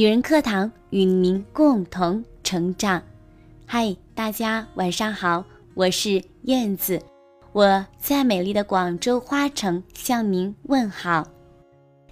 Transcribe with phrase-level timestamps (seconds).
[0.00, 3.02] 女人课堂与您共同成长。
[3.66, 5.44] 嗨，大家晚上好，
[5.74, 6.98] 我是燕子，
[7.52, 11.28] 我在美丽的广州花城向您问好。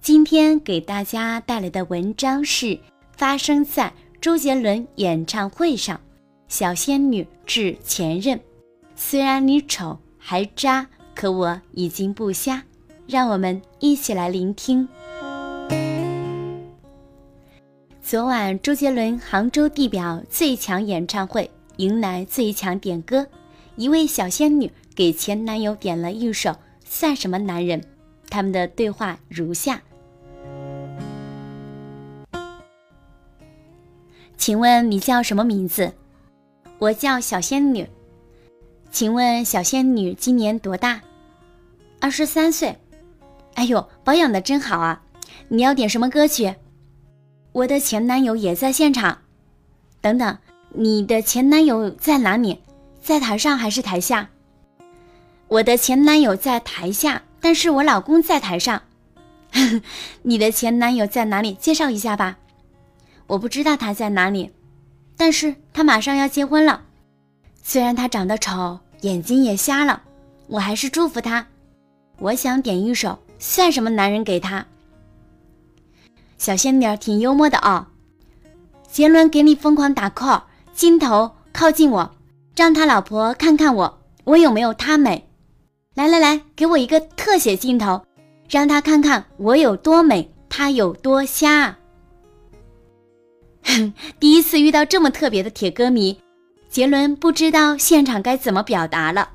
[0.00, 2.80] 今天给大家带来的文章是
[3.18, 6.00] 发生在周杰伦演唱会上，
[6.48, 8.40] 小仙女致前任：
[8.96, 12.64] 虽然你丑还渣，可我已经不瞎。
[13.06, 14.88] 让我们一起来聆听。
[18.14, 23.26] 昨晚，周杰伦杭州地表最强演唱会迎来最强点歌，
[23.74, 26.50] 一位小仙女给前男友点了一首
[26.84, 27.80] 《算什么男人》，
[28.30, 29.82] 他们的对话如下：
[34.36, 35.92] 请问你叫什么名字？
[36.78, 37.84] 我叫小仙女。
[38.92, 41.00] 请问小仙女今年多大？
[42.00, 42.78] 二十三岁。
[43.54, 45.02] 哎呦，保养的真好啊！
[45.48, 46.54] 你要点什么歌曲？
[47.54, 49.16] 我的前男友也在现场。
[50.00, 50.36] 等等，
[50.70, 52.60] 你的前男友在哪里？
[53.00, 54.28] 在台上还是台下？
[55.46, 58.82] 我的前男友在台下，但是我老公在台上。
[60.22, 61.54] 你的前男友在哪里？
[61.54, 62.36] 介绍一下吧。
[63.28, 64.50] 我不知道他在哪里，
[65.16, 66.82] 但是他马上要结婚了。
[67.62, 70.02] 虽然他长得丑，眼睛也瞎了，
[70.48, 71.46] 我还是祝福他。
[72.18, 74.66] 我想点一首《算什么男人》给他。
[76.44, 77.86] 小仙女挺幽默的哦。
[78.86, 80.42] 杰伦给你疯狂打 call，
[80.74, 82.14] 镜头靠近我，
[82.54, 85.26] 让他老婆看看我，我有没有他美？
[85.94, 88.04] 来来来，给我一个特写镜头，
[88.50, 91.78] 让他看看我有多美，他有多瞎。
[94.20, 96.20] 第一次遇到这么特别的铁歌迷，
[96.68, 99.30] 杰伦不知道现场该怎么表达了。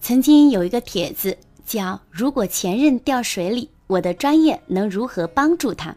[0.00, 1.36] 曾经有一个帖子
[1.66, 3.68] 叫“如果前任掉水里”。
[3.86, 5.94] 我的专业能如何帮助他？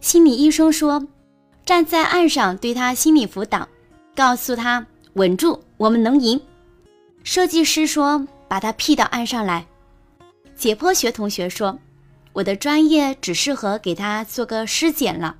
[0.00, 1.04] 心理医生说，
[1.64, 3.66] 站在岸上对他心理辅导，
[4.14, 4.84] 告诉他
[5.14, 6.40] 稳住，我们能赢。
[7.24, 9.66] 设计师说，把他 P 到岸上来。
[10.54, 11.78] 解剖学同学说，
[12.32, 15.36] 我的专业只适合给他做个尸检了。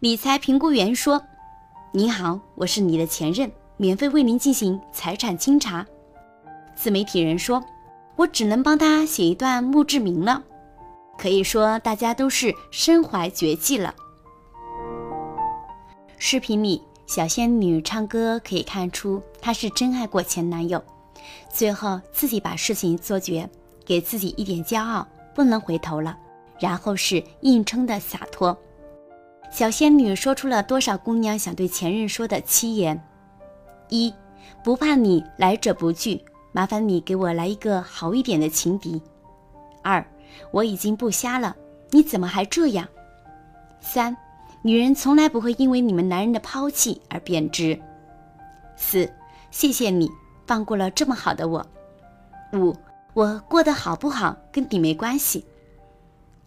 [0.00, 1.22] 理财评估员说，
[1.92, 5.86] 您好，我是你的前任，免费为您进行财产清查。
[6.74, 7.62] 自媒体人说，
[8.16, 10.42] 我只能帮他写一段墓志铭了。
[11.20, 13.94] 可以说，大家都是身怀绝技了。
[16.16, 20.82] 视频里，小仙女唱歌可以看出她是真爱过前男友，
[21.52, 23.46] 最后自己把事情做绝，
[23.84, 26.16] 给自己一点骄傲，不能回头了。
[26.58, 28.56] 然后是硬撑的洒脱。
[29.50, 32.98] 小仙女说出了多少姑娘想对前任说的七言：
[33.90, 34.10] 一，
[34.64, 39.02] 不怕你来者不拒，麻烦你给我来一个好一点的情敌。
[39.82, 40.02] 二。
[40.50, 41.56] 我已经不瞎了，
[41.90, 42.86] 你怎么还这样？
[43.80, 44.16] 三，
[44.62, 47.80] 女人从来不会因为你们男人的抛弃而贬值。
[48.76, 49.10] 四，
[49.50, 50.10] 谢谢你
[50.46, 51.66] 放过了这么好的我。
[52.52, 52.76] 五，
[53.14, 55.44] 我过得好不好跟你没关系。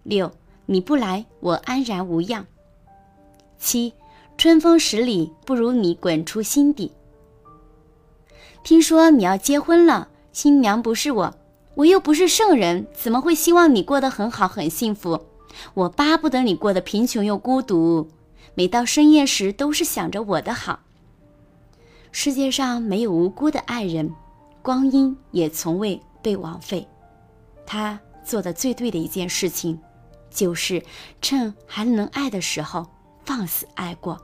[0.03, 0.31] 六，
[0.65, 2.45] 你不来我安然无恙。
[3.57, 3.93] 七，
[4.37, 6.91] 春风十里不如你滚出心底。
[8.63, 11.33] 听说你要结婚了，新娘不是我。
[11.75, 15.25] 我又不是圣人，怎么会希望你过得很好、很幸福？
[15.73, 18.09] 我巴不得你过得贫穷又孤独，
[18.53, 20.79] 每到深夜时都是想着我的好。
[22.11, 24.13] 世界上没有无辜的爱人，
[24.61, 26.87] 光阴也从未被枉费。
[27.65, 29.79] 他做的最对的一件事情，
[30.29, 30.83] 就是
[31.21, 32.85] 趁还能爱的时候
[33.25, 34.21] 放肆爱过。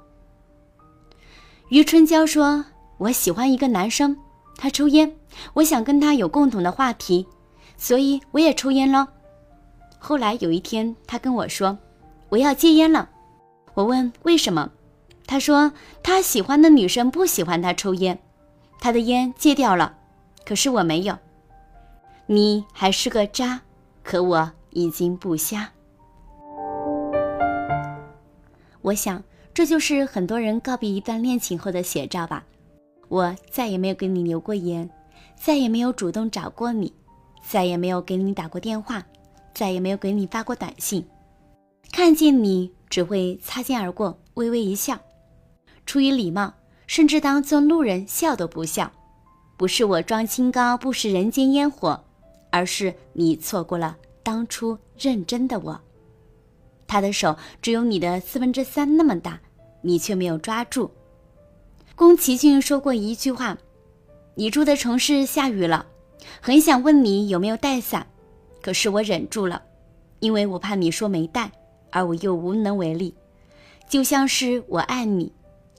[1.70, 2.66] 余春娇说
[3.00, 4.18] ：“我喜欢一个男生，
[4.56, 5.16] 他抽烟，
[5.56, 7.26] 我想跟他有共同的话题。”
[7.80, 9.08] 所以我也抽烟了。
[9.98, 11.76] 后来有一天，他跟我说
[12.30, 13.10] ：“我要戒烟了。”
[13.74, 14.70] 我问为什么，
[15.26, 15.72] 他说
[16.04, 18.20] 他喜欢的女生不喜欢他抽烟，
[18.80, 19.96] 他的烟戒掉了，
[20.46, 21.18] 可是我没有。
[22.26, 23.62] 你还是个渣，
[24.04, 25.72] 可我已经不瞎。
[28.82, 29.24] 我想
[29.54, 32.44] 这就是很多人告别一段恋情后的写照吧。
[33.08, 34.90] 我再也没有给你留过言，
[35.36, 36.94] 再也没有主动找过你。
[37.48, 39.04] 再也没有给你打过电话，
[39.54, 41.06] 再也没有给你发过短信，
[41.92, 45.00] 看见你只会擦肩而过，微微一笑，
[45.86, 46.54] 出于礼貌，
[46.88, 48.92] 甚至当做路人笑都不笑。
[49.58, 52.02] 不是我装清高，不食人间烟火，
[52.50, 55.80] 而是你错过了当初认真的我。
[56.88, 59.40] 他的手只有你的四分之三那么大，
[59.82, 60.90] 你却没有抓住。
[61.96, 63.58] 宫崎骏说过一句话
[64.36, 65.86] ：“你住的城市下雨了。”
[66.42, 68.08] 很想问你有没有带伞，
[68.62, 69.62] 可是我忍住了，
[70.20, 71.52] 因为我怕你说没带，
[71.92, 73.16] 而我又无能为力，
[73.88, 75.32] 就像是我爱你，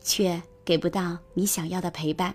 [0.03, 2.35] 却给不到你想要的陪伴。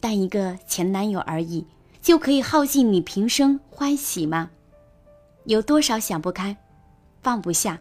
[0.00, 1.66] 但一个前男友而已，
[2.02, 4.50] 就可以耗尽你平生欢喜吗？
[5.44, 6.56] 有多少想不开，
[7.22, 7.80] 放不下，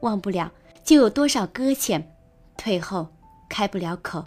[0.00, 0.52] 忘不了，
[0.84, 2.14] 就有多少搁浅，
[2.56, 3.08] 退后
[3.48, 4.24] 开不了口。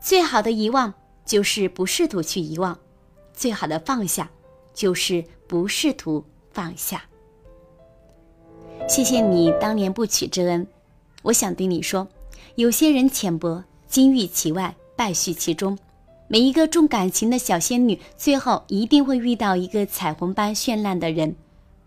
[0.00, 0.92] 最好的遗忘，
[1.24, 2.76] 就是不试图去遗忘；
[3.34, 4.30] 最好的放下，
[4.72, 7.02] 就是不试图放下。
[8.88, 10.66] 谢谢你当年不娶之恩，
[11.22, 12.06] 我想对你说，
[12.54, 15.78] 有些人浅薄，金玉其外，败絮其中。
[16.26, 21.36] 每一个重感情的小仙女，最后一定会遇到一个彩虹般绚烂的人，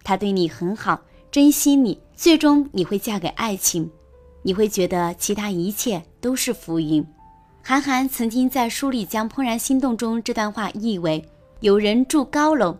[0.03, 1.01] 他对你很好，
[1.31, 3.89] 珍惜你，最终你会嫁给爱情，
[4.43, 7.05] 你会觉得其他一切都是浮云。
[7.63, 11.27] 韩寒曾经在书里将《怦然心动》中这段话译为：
[11.59, 12.77] 有人住高楼，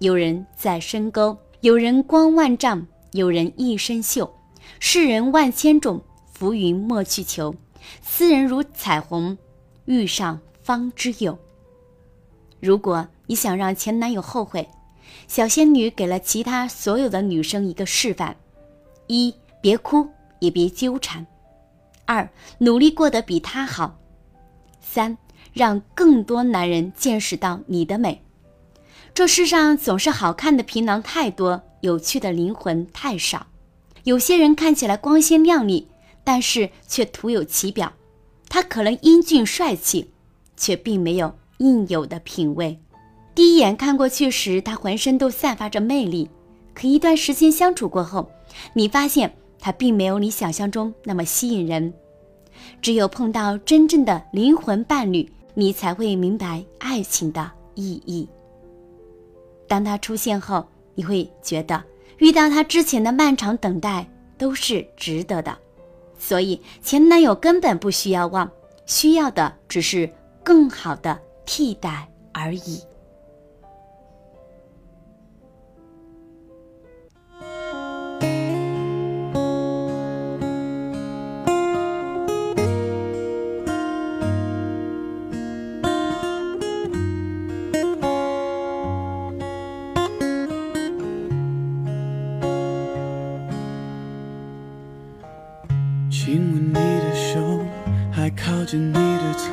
[0.00, 2.86] 有人在深沟，有人光万丈。
[3.12, 4.28] 有人一身锈，
[4.78, 6.02] 世人万千种，
[6.34, 7.54] 浮云莫去求。
[8.02, 9.38] 斯人如彩虹，
[9.86, 11.38] 遇上方知有。
[12.60, 14.68] 如果你想让前男友后悔，
[15.28, 18.36] 小仙女给了其他所有的女生一个示范：
[19.06, 19.32] 一，
[19.62, 20.06] 别哭，
[20.40, 21.24] 也别纠缠；
[22.04, 22.28] 二，
[22.58, 23.96] 努力过得比他好；
[24.80, 25.16] 三，
[25.56, 28.20] 让更多男人见识到你的美。
[29.14, 31.62] 这世上总是好看的皮囊太多。
[31.80, 33.46] 有趣的灵魂太少，
[34.02, 35.86] 有些人看起来光鲜亮丽，
[36.24, 37.92] 但是却徒有其表。
[38.48, 40.10] 他可能英俊帅气，
[40.56, 42.78] 却并没有应有的品味。
[43.34, 46.28] 第一眼看过去时，他浑身都散发着魅力，
[46.74, 48.30] 可一段时间相处过后，
[48.72, 51.94] 你发现他并没有你想象中那么吸引人。
[52.82, 58.28] 只有碰到真正的灵魂伴侣，你才会明白爱情的意义。
[59.66, 60.64] 当他出现后。
[60.98, 61.84] 你会觉得
[62.16, 64.08] 遇到他之前的漫长等待
[64.38, 65.54] 都是值得的，
[66.18, 68.50] 所以前男友根本不需要忘，
[68.86, 70.10] 需要的只是
[70.42, 72.80] 更好的替代而已。
[96.26, 97.64] 亲吻你的手，
[98.10, 99.52] 还靠着你的头，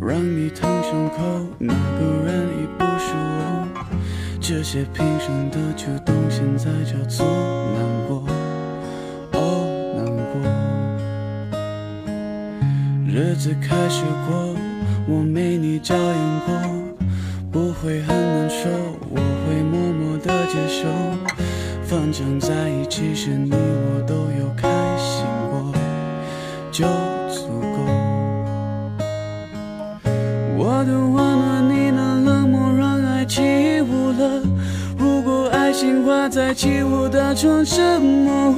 [0.00, 1.16] 让你躺胸口。
[1.58, 3.68] 那个人已不是我，
[4.40, 7.26] 这些平生的举动，现在叫做
[7.74, 8.24] 难过。
[9.34, 9.68] 哦，
[9.98, 10.40] 难过。
[13.06, 14.56] 日子开始过，
[15.06, 16.58] 我没你照应过，
[17.52, 18.70] 不会很难受，
[19.10, 20.88] 我会默默的接受。
[21.82, 24.46] 反正在一起时，你我都有。
[26.76, 26.84] 就
[27.32, 27.78] 足够。
[30.58, 33.40] 我的温暖，你的冷漠，让爱起
[33.80, 34.42] 雾了。
[35.72, 38.54] 心画在起雾的窗，什么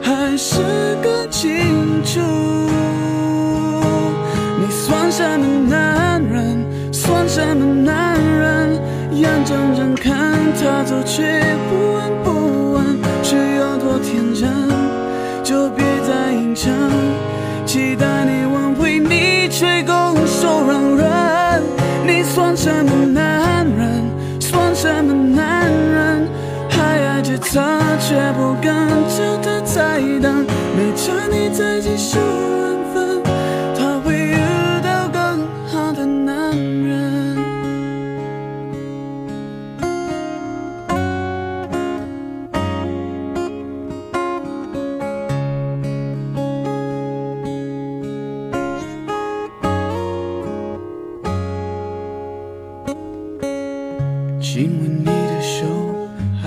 [0.00, 0.60] 还是
[1.02, 2.20] 更清楚。
[4.60, 6.64] 你算什么男人？
[6.92, 8.80] 算什么男人？
[9.12, 11.22] 眼睁睁看他走，却
[11.68, 12.61] 不闻不问，
[15.42, 16.72] 就别再隐藏，
[17.66, 21.62] 期待你挽回，你却拱手让人。
[22.06, 24.10] 你算什么男人？
[24.40, 26.28] 算什么男人
[26.68, 30.46] 还爱着她，却不敢叫她再等？
[30.76, 32.18] 没差你再继续。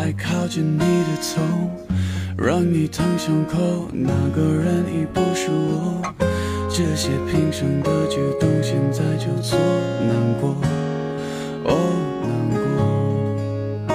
[0.05, 0.85] 还靠近你的
[1.19, 1.41] 头，
[2.37, 3.57] 让你疼胸口。
[3.91, 5.99] 那个人已不是我，
[6.69, 10.55] 这些平生的举动，现在就做难过，
[11.63, 11.73] 哦，
[12.21, 13.89] 难过。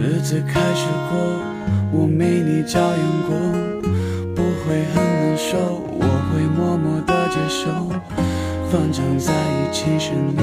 [0.00, 1.18] 日子开始过，
[1.90, 3.34] 我没你娇艳过，
[4.36, 7.90] 不会很难受，我会默默的接受。
[8.70, 10.38] 反正在一起时，你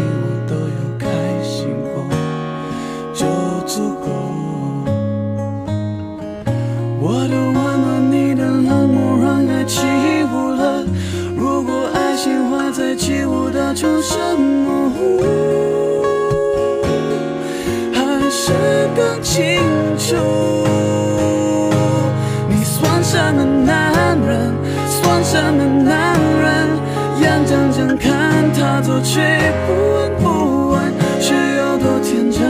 [29.03, 29.19] 却
[29.67, 30.81] 不闻不问，
[31.19, 32.41] 是有多天真？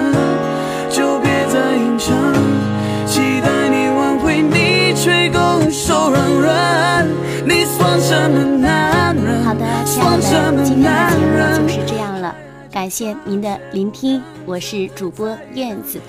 [0.90, 1.78] 就别再
[3.08, 7.08] 期待你挽回，你却拱手让人。
[7.46, 9.44] 你算什么男人？
[9.44, 12.36] 好的，亲爱的，今天的节目就是这样了，
[12.72, 16.00] 感谢您的聆听，我是主播燕子。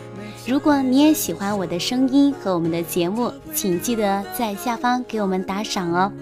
[0.46, 6.12] 如果你也喜欢我的声音和我们的节目，请记得在下方给我们打赏哦。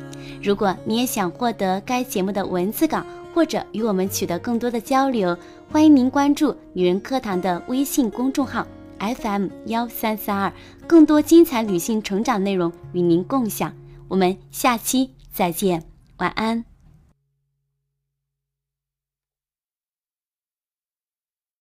[0.43, 3.05] 如果你也想获得该节目的文字稿，
[3.35, 5.37] 或者与我们取得更多的交流，
[5.71, 8.67] 欢迎您关注“女人课堂”的微信公众号
[8.99, 10.53] FM 幺三三二，
[10.87, 13.73] 更多精彩女性成长内容与您共享。
[14.09, 15.85] 我们下期再见，
[16.17, 16.70] 晚安。